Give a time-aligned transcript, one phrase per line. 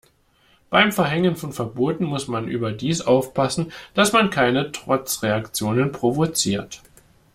[0.71, 6.81] Beim Verhängen von Verboten muss man überdies aufpassen, dass man keine Trotzreaktionen provoziert.